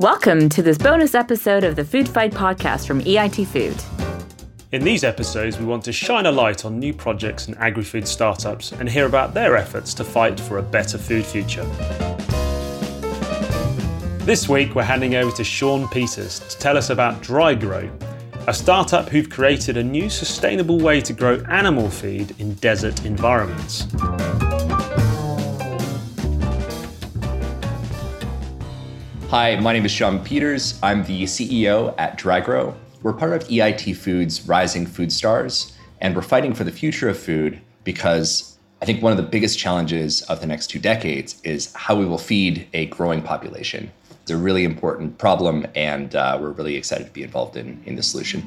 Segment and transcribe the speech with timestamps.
[0.00, 3.76] Welcome to this bonus episode of the Food Fight podcast from EIT Food.
[4.72, 8.08] In these episodes, we want to shine a light on new projects and agri food
[8.08, 11.66] startups and hear about their efforts to fight for a better food future.
[14.24, 17.92] This week, we're handing over to Sean Peters to tell us about DryGro,
[18.48, 23.86] a startup who've created a new sustainable way to grow animal feed in desert environments.
[29.30, 30.76] Hi, my name is Sean Peters.
[30.82, 32.74] I'm the CEO at DryGro.
[33.04, 37.16] We're part of EIT Food's Rising Food Stars, and we're fighting for the future of
[37.16, 41.72] food because I think one of the biggest challenges of the next two decades is
[41.74, 43.92] how we will feed a growing population.
[44.22, 47.94] It's a really important problem, and uh, we're really excited to be involved in, in
[47.94, 48.42] the solution.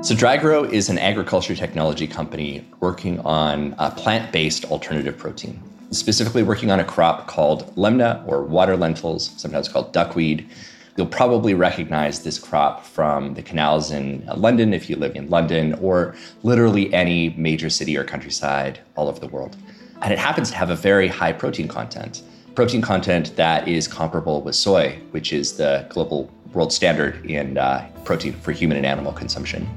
[0.00, 6.42] So, DryGro is an agriculture technology company working on a plant based alternative protein specifically
[6.42, 10.48] working on a crop called lemna or water lentils, sometimes called duckweed.
[10.96, 15.74] You'll probably recognize this crop from the canals in London if you live in London,
[15.74, 19.56] or literally any major city or countryside all over the world.
[20.02, 22.22] And it happens to have a very high protein content,
[22.54, 27.86] protein content that is comparable with soy, which is the global world standard in uh,
[28.04, 29.68] protein for human and animal consumption.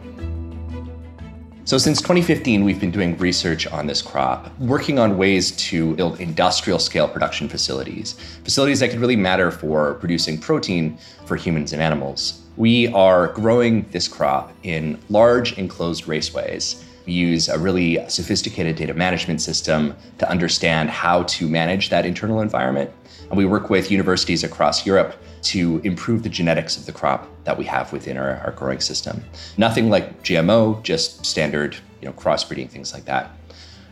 [1.70, 6.20] So, since 2015, we've been doing research on this crop, working on ways to build
[6.20, 11.80] industrial scale production facilities, facilities that could really matter for producing protein for humans and
[11.80, 12.42] animals.
[12.58, 16.84] We are growing this crop in large enclosed raceways.
[17.10, 22.92] Use a really sophisticated data management system to understand how to manage that internal environment.
[23.30, 27.58] And we work with universities across Europe to improve the genetics of the crop that
[27.58, 29.24] we have within our, our growing system.
[29.58, 33.32] Nothing like GMO, just standard, you know, crossbreeding, things like that.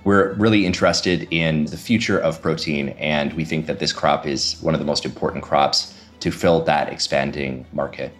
[0.03, 4.59] We're really interested in the future of protein, and we think that this crop is
[4.61, 8.13] one of the most important crops to fill that expanding market.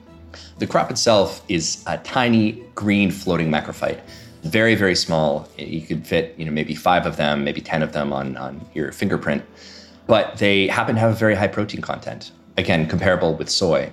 [0.60, 4.02] The crop itself is a tiny green floating macrophyte,
[4.48, 5.48] very, very small.
[5.58, 8.66] You could fit, you know, maybe five of them, maybe 10 of them on, on
[8.74, 9.44] your fingerprint,
[10.08, 13.92] but they happen to have a very high protein content again, comparable with soy.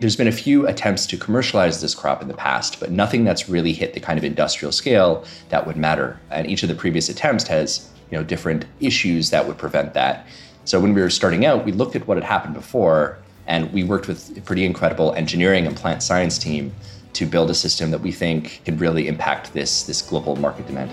[0.00, 3.48] There's been a few attempts to commercialize this crop in the past, but nothing that's
[3.48, 6.18] really hit the kind of industrial scale that would matter.
[6.30, 10.26] And each of the previous attempts has, you know, different issues that would prevent that.
[10.64, 13.84] So when we were starting out, we looked at what had happened before, and we
[13.84, 16.72] worked with a pretty incredible engineering and plant science team
[17.14, 20.90] to build a system that we think can really impact this, this global market demand.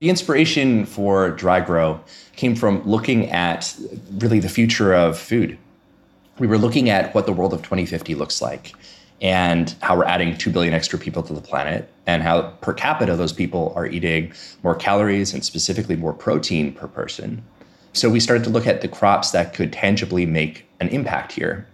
[0.00, 2.00] The inspiration for DryGro
[2.36, 3.74] came from looking at
[4.18, 5.56] really the future of food.
[6.38, 8.74] We were looking at what the world of 2050 looks like
[9.22, 13.16] and how we're adding 2 billion extra people to the planet and how per capita
[13.16, 14.32] those people are eating
[14.62, 17.42] more calories and specifically more protein per person.
[17.96, 21.66] So we started to look at the crops that could tangibly make an impact here.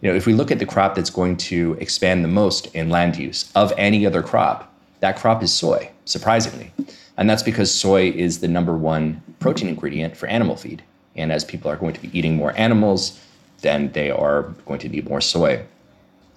[0.00, 2.88] You know, if we look at the crop that's going to expand the most in
[2.88, 6.72] land use of any other crop, that crop is soy, surprisingly.
[7.18, 10.82] And that's because soy is the number one protein ingredient for animal feed.
[11.14, 13.20] And as people are going to be eating more animals,
[13.60, 15.62] then they are going to need more soy.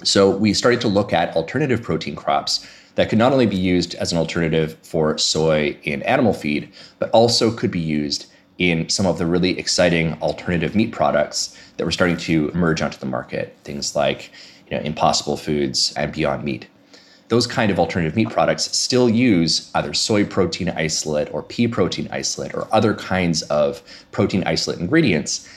[0.04, 3.96] So we started to look at alternative protein crops that could not only be used
[3.96, 6.70] as an alternative for soy in animal feed,
[7.00, 8.29] but also could be used
[8.60, 13.00] in some of the really exciting alternative meat products that were starting to emerge onto
[13.00, 13.56] the market.
[13.64, 14.32] Things like
[14.70, 16.68] you know, Impossible Foods and Beyond Meat
[17.30, 22.10] those kind of alternative meat products still use either soy protein isolate or pea protein
[22.12, 23.82] isolate or other kinds of
[24.12, 25.48] protein isolate ingredients.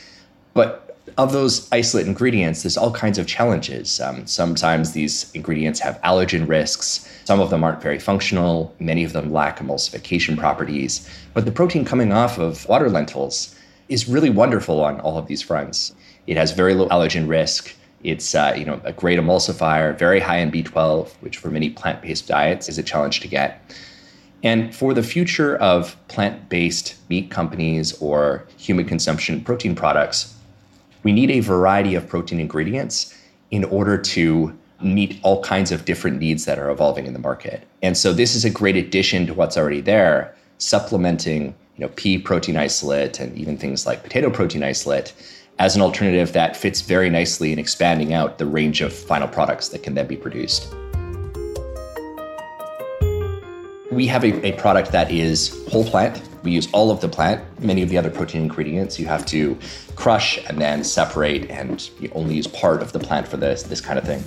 [0.54, 4.00] But of those isolate ingredients, there's all kinds of challenges.
[4.00, 7.08] Um, sometimes these ingredients have allergen risks.
[7.24, 8.74] Some of them aren't very functional.
[8.78, 11.08] Many of them lack emulsification properties.
[11.34, 13.54] But the protein coming off of water lentils
[13.88, 15.94] is really wonderful on all of these fronts.
[16.26, 17.74] It has very low allergen risk.
[18.04, 22.26] It's uh, you know a great emulsifier, very high in B12, which for many plant-based
[22.26, 23.62] diets is a challenge to get.
[24.42, 30.34] And for the future of plant-based meat companies or human consumption protein products,
[31.02, 33.16] we need a variety of protein ingredients
[33.50, 37.66] in order to meet all kinds of different needs that are evolving in the market.
[37.82, 42.18] And so this is a great addition to what's already there, supplementing you know pea
[42.18, 45.12] protein isolate and even things like potato protein isolate
[45.58, 49.68] as an alternative that fits very nicely in expanding out the range of final products
[49.68, 50.72] that can then be produced.
[53.90, 56.22] We have a, a, product that is whole plant.
[56.42, 57.42] We use all of the plant.
[57.60, 59.56] Many of the other protein ingredients you have to
[59.94, 63.80] crush and then separate, and you only use part of the plant for this, this
[63.80, 64.22] kind of thing.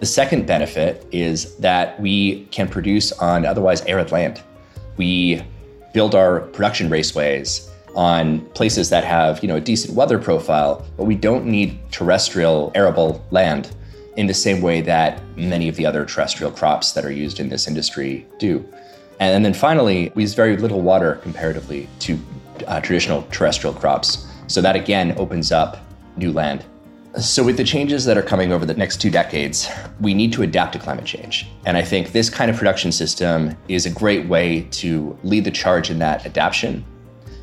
[0.00, 4.42] The second benefit is that we can produce on otherwise arid land.
[4.96, 5.42] We
[5.92, 11.04] build our production raceways on places that have, you know, a decent weather profile, but
[11.04, 13.74] we don't need terrestrial arable land
[14.16, 17.48] in the same way that many of the other terrestrial crops that are used in
[17.48, 18.66] this industry do.
[19.20, 22.18] And then finally, we use very little water comparatively to
[22.66, 24.26] uh, traditional terrestrial crops.
[24.46, 25.78] So that again opens up
[26.16, 26.64] new land.
[27.18, 29.68] So, with the changes that are coming over the next two decades,
[30.00, 31.48] we need to adapt to climate change.
[31.66, 35.50] And I think this kind of production system is a great way to lead the
[35.50, 36.84] charge in that adaptation,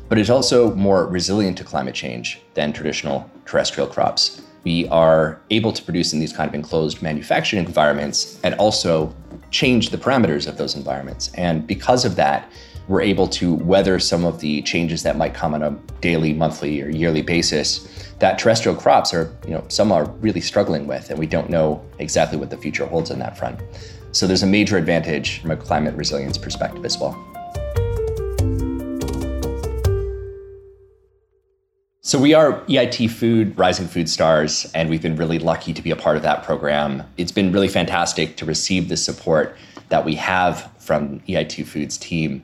[0.08, 4.40] but it's also more resilient to climate change than traditional terrestrial crops.
[4.64, 9.14] We are able to produce in these kind of enclosed manufacturing environments and also
[9.50, 11.32] change the parameters of those environments.
[11.34, 12.50] And because of that,
[12.88, 16.80] we're able to weather some of the changes that might come on a daily, monthly,
[16.80, 21.18] or yearly basis that terrestrial crops are, you know, some are really struggling with, and
[21.18, 23.60] we don't know exactly what the future holds on that front.
[24.12, 27.37] So there's a major advantage from a climate resilience perspective as well.
[32.08, 35.90] So we are EIT Food Rising Food Stars, and we've been really lucky to be
[35.90, 37.02] a part of that program.
[37.18, 39.58] It's been really fantastic to receive the support
[39.90, 42.42] that we have from EIT Food's team.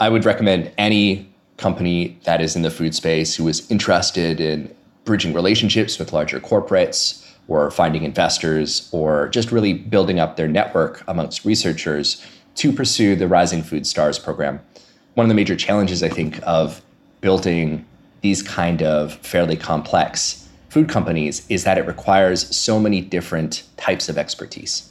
[0.00, 4.70] I would recommend any company that is in the food space who is interested in
[5.06, 11.02] bridging relationships with larger corporates or finding investors or just really building up their network
[11.08, 12.22] amongst researchers
[12.56, 14.60] to pursue the Rising Food Stars program.
[15.14, 16.82] One of the major challenges, I think, of
[17.22, 17.86] building
[18.26, 24.08] these kind of fairly complex food companies is that it requires so many different types
[24.08, 24.90] of expertise.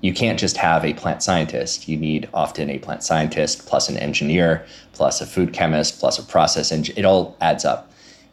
[0.00, 1.86] You can't just have a plant scientist.
[1.86, 6.24] You need often a plant scientist plus an engineer plus a food chemist plus a
[6.24, 6.98] process engineer.
[6.98, 7.92] It all adds up.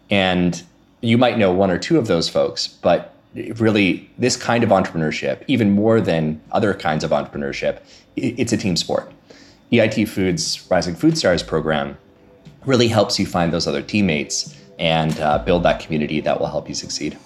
[0.10, 0.63] And
[1.01, 3.13] you might know one or two of those folks, but
[3.57, 7.81] really this kind of entrepreneurship, even more than other kinds of entrepreneurship,
[8.16, 9.12] it's a team sport.
[9.72, 12.00] EIT Foods Rising Food Stars program
[12.66, 16.68] really helps you find those other teammates and uh, build that community that will help
[16.68, 17.18] you succeed.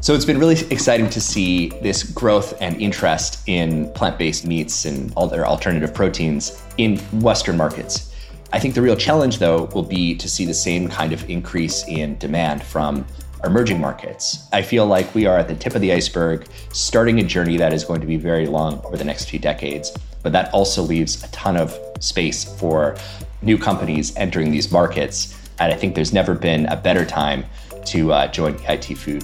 [0.00, 4.84] So it's been really exciting to see this growth and interest in plant based meats
[4.84, 8.12] and all their alternative proteins in Western markets.
[8.52, 11.86] I think the real challenge, though, will be to see the same kind of increase
[11.88, 13.04] in demand from
[13.42, 14.48] emerging markets.
[14.52, 17.72] I feel like we are at the tip of the iceberg, starting a journey that
[17.72, 19.92] is going to be very long over the next few decades.
[20.26, 22.96] But that also leaves a ton of space for
[23.42, 25.40] new companies entering these markets.
[25.60, 27.44] And I think there's never been a better time
[27.84, 29.22] to uh, join EIT Food.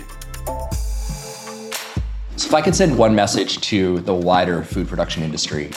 [2.37, 5.73] So, if I could send one message to the wider food production industry,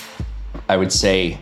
[0.69, 1.39] I would say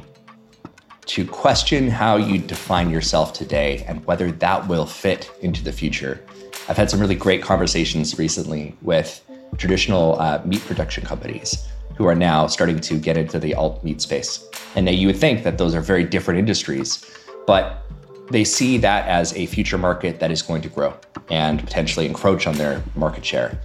[1.07, 6.24] to question how you define yourself today and whether that will fit into the future.
[6.69, 9.21] I've had some really great conversations recently with
[9.57, 14.01] traditional uh, meat production companies who are now starting to get into the alt meat
[14.01, 14.48] space.
[14.75, 17.06] And you would think that those are very different industries,
[17.45, 17.84] but
[18.30, 20.94] they see that as a future market that is going to grow
[21.30, 23.60] and potentially encroach on their market share.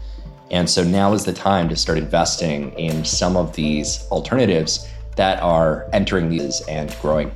[0.51, 5.43] And so now is the time to start investing in some of these alternatives that
[5.43, 7.31] are entering these and growing.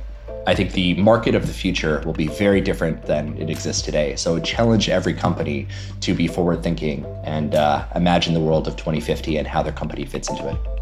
[0.45, 4.15] I think the market of the future will be very different than it exists today.
[4.17, 5.67] So challenge every company
[6.01, 10.05] to be forward thinking and uh, imagine the world of 2050 and how their company
[10.05, 10.72] fits into it.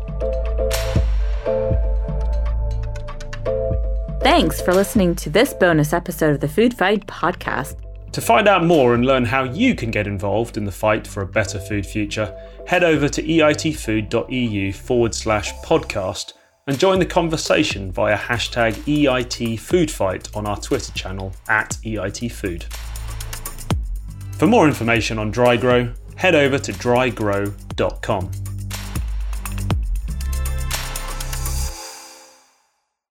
[4.22, 7.75] Thanks for listening to this bonus episode of the Food Fight podcast.
[8.12, 11.24] To find out more and learn how you can get involved in the fight for
[11.24, 12.36] a better food future,
[12.67, 16.34] head over to eitfood.eu forward slash podcast
[16.67, 22.63] and join the conversation via hashtag EITFoodFight on our Twitter channel at EITFood.
[24.34, 28.31] For more information on DryGro, head over to drygro.com.